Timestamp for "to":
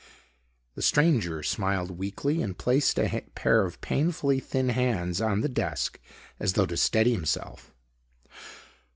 6.65-6.75